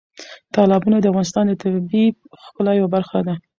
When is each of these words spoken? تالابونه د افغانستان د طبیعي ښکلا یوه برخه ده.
تالابونه 0.53 0.97
د 0.99 1.05
افغانستان 1.11 1.45
د 1.47 1.53
طبیعي 1.61 2.05
ښکلا 2.43 2.71
یوه 2.75 2.89
برخه 2.95 3.19
ده. 3.27 3.33